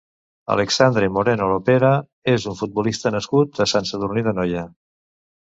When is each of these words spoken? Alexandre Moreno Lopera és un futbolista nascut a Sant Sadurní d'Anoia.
Alexandre 0.53 1.09
Moreno 1.17 1.49
Lopera 1.51 1.91
és 2.33 2.49
un 2.53 2.57
futbolista 2.63 3.13
nascut 3.17 3.63
a 3.67 3.69
Sant 3.75 3.89
Sadurní 3.93 4.27
d'Anoia. 4.31 4.67